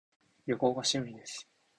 [0.47, 1.47] 旅行が趣味です